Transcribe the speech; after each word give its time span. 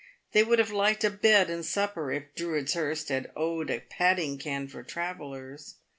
They 0.31 0.41
would 0.41 0.57
have 0.57 0.71
liked 0.71 1.03
a 1.03 1.11
bed 1.11 1.47
and 1.51 1.63
supper, 1.63 2.11
if 2.11 2.33
Drudeshurst 2.35 3.09
had 3.09 3.31
owned 3.35 3.69
a 3.69 3.81
padding 3.81 4.39
ken 4.39 4.67
for 4.67 4.81
travellers. 4.81 5.75